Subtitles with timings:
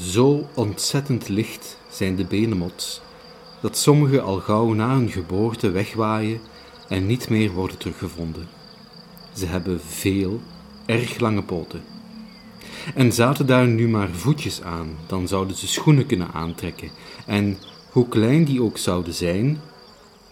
[0.00, 3.00] Zo ontzettend licht zijn de benemots
[3.60, 6.40] dat sommige al gauw na hun geboorte wegwaaien
[6.88, 8.48] en niet meer worden teruggevonden.
[9.32, 10.40] Ze hebben veel,
[10.86, 11.82] erg lange poten.
[12.94, 16.90] En zaten daar nu maar voetjes aan, dan zouden ze schoenen kunnen aantrekken.
[17.26, 17.58] En
[17.90, 19.60] hoe klein die ook zouden zijn,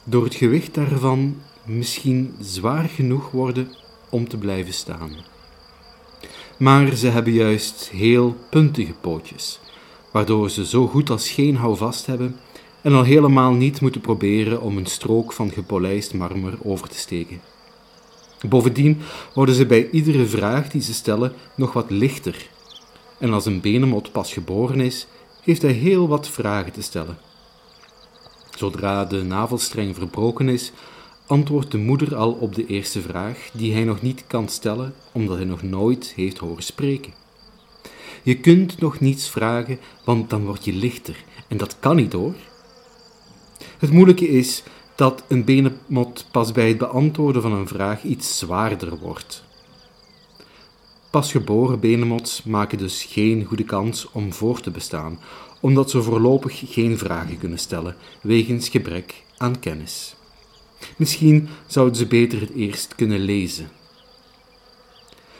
[0.04, 3.72] door het gewicht daarvan misschien zwaar genoeg worden
[4.08, 5.10] om te blijven staan.
[6.58, 9.60] Maar ze hebben juist heel puntige pootjes,
[10.12, 12.36] waardoor ze zo goed als geen houvast hebben
[12.82, 17.40] en al helemaal niet moeten proberen om een strook van gepolijst marmer over te steken.
[18.48, 19.00] Bovendien
[19.34, 22.48] worden ze bij iedere vraag die ze stellen nog wat lichter.
[23.18, 25.06] En als een benemot pas geboren is,
[25.42, 27.18] heeft hij heel wat vragen te stellen.
[28.56, 30.72] Zodra de navelstreng verbroken is,
[31.28, 35.36] antwoordt de moeder al op de eerste vraag, die hij nog niet kan stellen omdat
[35.36, 37.12] hij nog nooit heeft horen spreken.
[38.22, 41.24] Je kunt nog niets vragen, want dan word je lichter.
[41.48, 42.34] En dat kan niet hoor.
[43.78, 44.62] Het moeilijke is
[44.94, 49.44] dat een benemot pas bij het beantwoorden van een vraag iets zwaarder wordt.
[51.10, 55.18] Pasgeboren benemots maken dus geen goede kans om voor te bestaan,
[55.60, 60.17] omdat ze voorlopig geen vragen kunnen stellen, wegens gebrek aan kennis.
[60.96, 63.68] Misschien zouden ze beter het eerst kunnen lezen.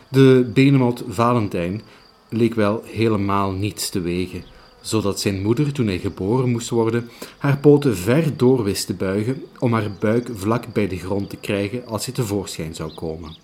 [0.08, 1.82] De benemot Valentijn
[2.28, 4.44] leek wel helemaal niets te wegen
[4.80, 9.42] zodat zijn moeder, toen hij geboren moest worden, haar poten ver door wist te buigen
[9.58, 13.36] om haar buik vlak bij de grond te krijgen als hij tevoorschijn zou komen.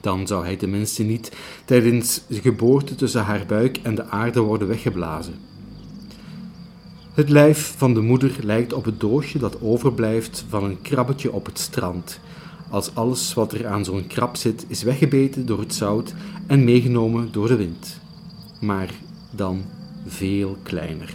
[0.00, 1.32] Dan zou hij tenminste niet
[1.64, 5.49] tijdens de geboorte tussen haar buik en de aarde worden weggeblazen.
[7.14, 11.46] Het lijf van de moeder lijkt op het doosje dat overblijft van een krabbetje op
[11.46, 12.20] het strand,
[12.68, 16.14] als alles wat er aan zo'n krab zit is weggebeten door het zout
[16.46, 18.00] en meegenomen door de wind.
[18.60, 18.90] Maar
[19.30, 19.64] dan
[20.06, 21.12] veel kleiner.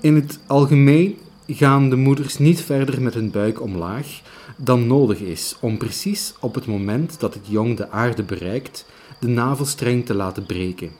[0.00, 4.20] In het algemeen gaan de moeders niet verder met hun buik omlaag
[4.56, 8.86] dan nodig is om precies op het moment dat het jong de aarde bereikt,
[9.20, 10.90] de navelstreng te laten breken,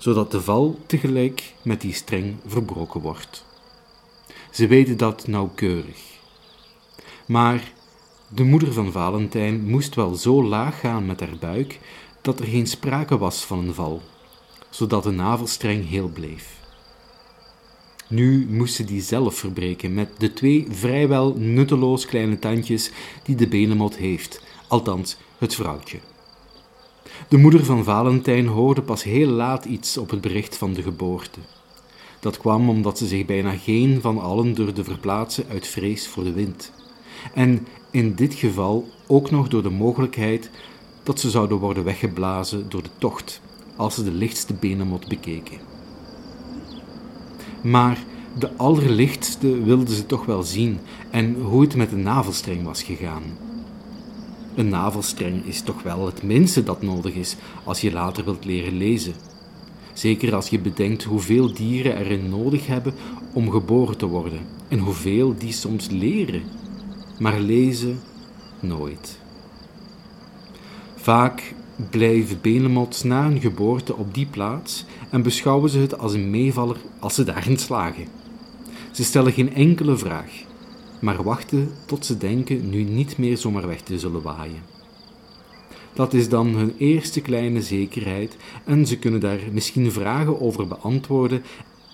[0.00, 3.44] zodat de val tegelijk met die streng verbroken wordt.
[4.50, 6.18] Ze weten dat nauwkeurig.
[7.26, 7.72] Maar
[8.28, 11.78] de moeder van Valentijn moest wel zo laag gaan met haar buik
[12.22, 14.02] dat er geen sprake was van een val
[14.70, 16.58] zodat de navelstreng heel bleef.
[18.08, 22.90] Nu moest ze die zelf verbreken met de twee vrijwel nutteloos kleine tandjes
[23.22, 25.98] die de benemot heeft, althans het vrouwtje.
[27.28, 31.40] De moeder van Valentijn hoorde pas heel laat iets op het bericht van de geboorte.
[32.20, 36.32] Dat kwam omdat ze zich bijna geen van allen durfde verplaatsen uit vrees voor de
[36.32, 36.72] wind.
[37.34, 40.50] En in dit geval ook nog door de mogelijkheid
[41.02, 43.40] dat ze zouden worden weggeblazen door de tocht
[43.76, 45.58] als ze de lichtste benemot bekeken.
[47.62, 47.98] Maar
[48.38, 50.78] de allerlichtste wilden ze toch wel zien
[51.10, 53.22] en hoe het met de navelstreng was gegaan.
[54.54, 58.76] Een navelstreng is toch wel het minste dat nodig is als je later wilt leren
[58.76, 59.14] lezen.
[59.92, 62.94] Zeker als je bedenkt hoeveel dieren erin nodig hebben
[63.32, 66.42] om geboren te worden en hoeveel die soms leren,
[67.18, 68.00] maar lezen
[68.60, 69.18] nooit.
[70.96, 71.54] Vaak
[71.90, 76.76] blijven benemots na hun geboorte op die plaats en beschouwen ze het als een meevaller
[76.98, 78.06] als ze daarin slagen.
[78.90, 80.30] Ze stellen geen enkele vraag,
[81.00, 84.62] maar wachten tot ze denken nu niet meer zomaar weg te zullen waaien.
[85.92, 91.42] Dat is dan hun eerste kleine zekerheid en ze kunnen daar misschien vragen over beantwoorden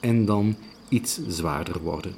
[0.00, 0.56] en dan
[0.88, 2.14] iets zwaarder worden.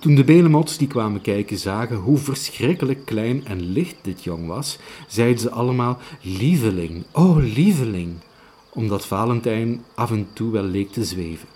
[0.00, 4.78] Toen de benemots die kwamen kijken zagen hoe verschrikkelijk klein en licht dit jong was,
[5.08, 8.14] zeiden ze allemaal lieveling, oh lieveling,
[8.68, 11.48] omdat Valentijn af en toe wel leek te zweven.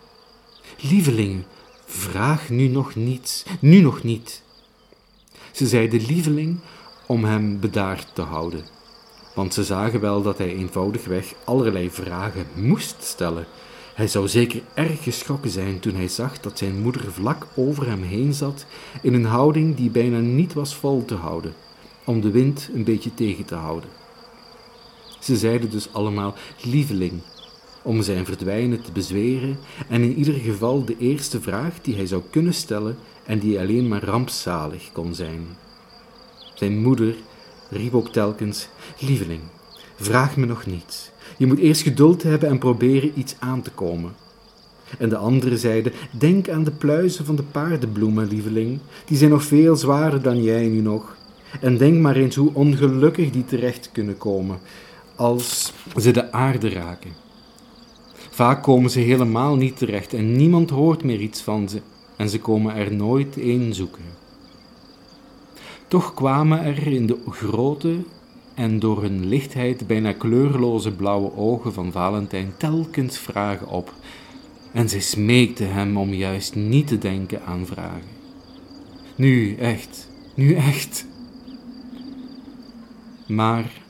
[0.80, 1.42] Lieveling,
[1.92, 4.42] vraag nu nog niets, nu nog niet.
[5.52, 6.60] Ze zeiden lieveling
[7.06, 8.64] om hem bedaard te houden,
[9.34, 13.46] want ze zagen wel dat hij eenvoudigweg allerlei vragen moest stellen
[13.94, 18.02] hij zou zeker erg geschrokken zijn toen hij zag dat zijn moeder vlak over hem
[18.02, 18.66] heen zat,
[19.02, 21.54] in een houding die bijna niet was vol te houden,
[22.04, 23.90] om de wind een beetje tegen te houden.
[25.20, 27.12] Ze zeiden dus allemaal lieveling,
[27.82, 29.58] om zijn verdwijnen te bezweren
[29.88, 32.96] en in ieder geval de eerste vraag die hij zou kunnen stellen
[33.26, 35.46] en die alleen maar rampzalig kon zijn.
[36.54, 37.14] Zijn moeder
[37.70, 38.68] riep ook telkens:
[38.98, 39.40] Lieveling,
[39.96, 41.10] vraag me nog niets.
[41.36, 44.14] Je moet eerst geduld hebben en proberen iets aan te komen.
[44.98, 48.78] En de anderen zeiden: Denk aan de pluizen van de paardenbloemen, lieveling.
[49.04, 51.16] Die zijn nog veel zwaarder dan jij nu nog.
[51.60, 54.58] En denk maar eens hoe ongelukkig die terecht kunnen komen
[55.16, 57.10] als ze de aarde raken.
[58.34, 61.80] Vaak komen ze helemaal niet terecht en niemand hoort meer iets van ze
[62.16, 64.04] en ze komen er nooit een zoeken.
[65.88, 67.96] Toch kwamen er in de grote
[68.54, 73.94] en door hun lichtheid bijna kleurloze blauwe ogen van Valentijn telkens vragen op
[74.72, 78.10] en zij smeekte hem om juist niet te denken aan vragen.
[79.14, 81.06] Nu echt, nu echt.
[83.26, 83.82] Maar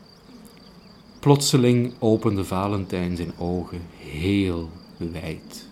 [1.23, 5.69] plotseling opende Valentijn zijn ogen heel wijd.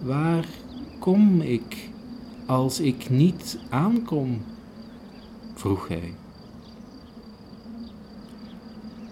[0.00, 0.48] Waar
[0.98, 1.90] kom ik
[2.46, 4.42] als ik niet aankom?
[5.54, 6.12] vroeg hij.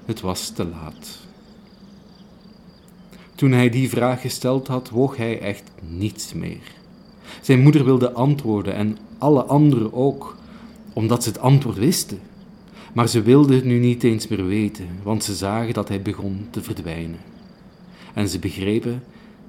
[0.04, 1.18] Het was te laat.
[3.34, 6.74] Toen hij die vraag gesteld had, woog hij echt niets meer.
[7.40, 10.36] Zijn moeder wilde antwoorden en alle anderen ook,
[10.92, 12.20] omdat ze het antwoord wisten.
[12.96, 16.46] Maar ze wilden het nu niet eens meer weten, want ze zagen dat hij begon
[16.50, 17.18] te verdwijnen.
[18.14, 19.02] En ze begrepen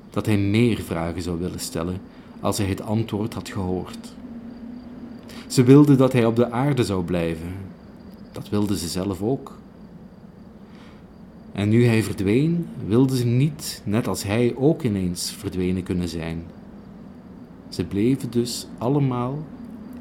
[0.09, 2.01] dat hij meer vragen zou willen stellen
[2.39, 4.13] als hij het antwoord had gehoord.
[5.47, 7.53] Ze wilden dat hij op de aarde zou blijven.
[8.31, 9.57] Dat wilden ze zelf ook.
[11.51, 16.43] En nu hij verdween, wilden ze niet, net als hij, ook ineens verdwenen kunnen zijn.
[17.69, 19.43] Ze bleven dus allemaal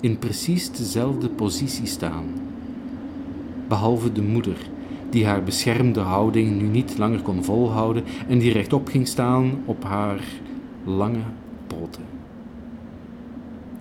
[0.00, 2.45] in precies dezelfde positie staan.
[3.68, 4.56] Behalve de moeder,
[5.10, 9.84] die haar beschermde houding nu niet langer kon volhouden en die rechtop ging staan op
[9.84, 10.20] haar
[10.84, 11.22] lange
[11.66, 12.04] poten.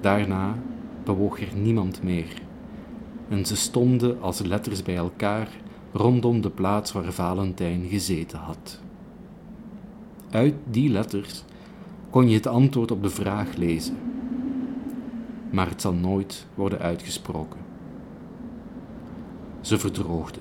[0.02, 0.56] Daarna
[1.04, 2.42] bewoog er niemand meer
[3.30, 5.48] en ze stonden als letters bij elkaar
[5.92, 8.82] rondom de plaats waar Valentijn gezeten had.
[10.30, 11.44] Uit die letters
[12.10, 13.98] kon je het antwoord op de vraag lezen,
[15.50, 17.65] maar het zal nooit worden uitgesproken.
[19.66, 20.40] Ze verdroogde.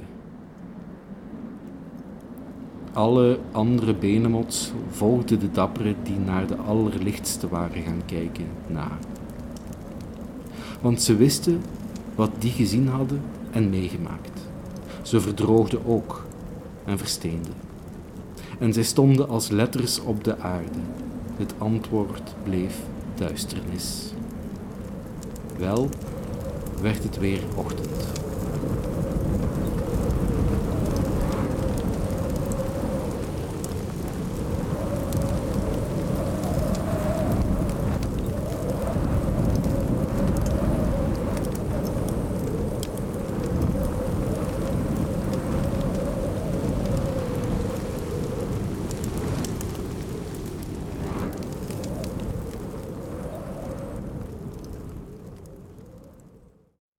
[2.92, 8.98] Alle andere benemots volgden de dapperen die naar de allerlichtste waren gaan kijken na.
[10.80, 11.62] Want ze wisten
[12.14, 14.40] wat die gezien hadden en meegemaakt.
[15.02, 16.26] Ze verdroogden ook
[16.84, 17.54] en versteenden.
[18.58, 20.80] En zij stonden als letters op de aarde.
[21.36, 22.80] Het antwoord bleef
[23.14, 24.12] duisternis.
[25.58, 25.88] Wel
[26.80, 28.23] werd het weer ochtend.